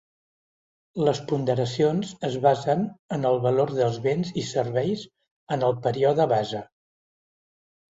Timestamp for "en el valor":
3.19-3.77